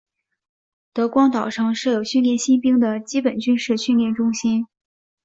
[0.93, 4.65] 德光岛上设有训练新兵的基本军事训练中心。